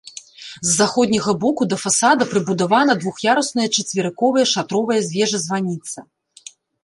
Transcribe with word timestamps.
З 0.67 0.71
заходняга 0.77 1.33
боку 1.43 1.67
да 1.73 1.77
фасада 1.83 2.23
прыбудавана 2.31 2.93
двух'ярусная 3.03 3.67
чацверыковая 3.75 4.45
шатровая 4.55 4.99
вежа-званіца. 5.19 5.99